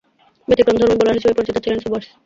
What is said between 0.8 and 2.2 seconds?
Bowler হিসেবে পরিচিত ছিলেন সোবার্স।